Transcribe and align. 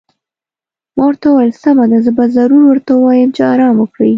ما 0.95 1.03
ورته 1.07 1.25
وویل: 1.29 1.51
سمه 1.63 1.85
ده، 1.91 1.97
زه 2.05 2.11
به 2.17 2.25
ضرور 2.35 2.61
ورته 2.67 2.91
ووایم 2.95 3.29
چې 3.35 3.41
ارام 3.53 3.75
وکړي. 3.79 4.09